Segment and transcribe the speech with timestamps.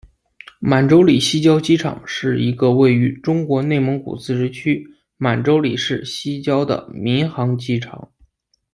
[0.59, 4.83] 满洲里西郊机场是一个位于中国内蒙古自治区
[5.17, 8.11] 满洲里市西郊的民航机场。